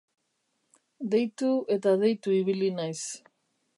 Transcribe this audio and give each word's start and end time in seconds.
Deitu 1.11 1.51
eta 1.75 1.93
deitu 2.05 2.35
ibili 2.39 2.73
naiz. 2.81 2.99